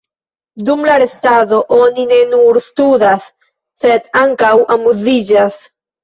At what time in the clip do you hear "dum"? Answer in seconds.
0.67-0.85